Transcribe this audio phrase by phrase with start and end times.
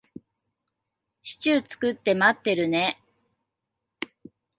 [1.21, 2.99] シチュー作って待ってるね。